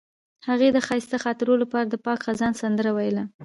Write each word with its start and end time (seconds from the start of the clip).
هغې 0.47 0.67
د 0.71 0.77
ښایسته 0.87 1.17
خاطرو 1.23 1.53
لپاره 1.63 1.85
د 1.89 1.95
پاک 2.05 2.19
خزان 2.25 2.53
سندره 2.61 2.91
ویله. 2.97 3.23